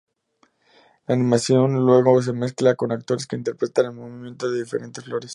[1.05, 5.29] La animación luego se mezcla con actores que interpretan el movimiento de diferentes flores.